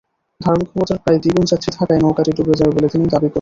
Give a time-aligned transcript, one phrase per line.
[0.41, 3.29] ধারণক্ষমতার প্রায় দ্বিগুণ যাত্রী থাকায় নৌকাটি ডুবে যায় বলে তিনি দাবি করেন।